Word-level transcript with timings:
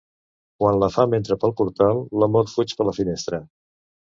Quan 0.61 0.77
la 0.83 0.87
fam 0.95 1.13
entra 1.17 1.37
pel 1.43 1.53
portal, 1.59 2.01
l'amor 2.23 2.49
fuig 2.55 2.75
per 2.81 2.89
la 2.89 2.97
finestra. 3.03 3.43